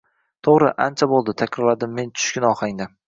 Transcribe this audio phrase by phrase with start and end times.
[0.47, 2.91] Toʻgʻri, ancha boʻldi,– takrorladim men tushkun ohangda.